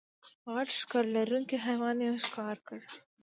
غټ 0.53 0.69
ښکر 0.79 1.03
لرونکی 1.15 1.57
حیوان 1.65 1.97
یې 2.05 2.09
ښکار 2.25 2.57
کړ. 2.67 2.79